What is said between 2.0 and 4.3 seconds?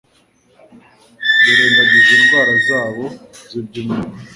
indwara zabo z'iby'umwuka,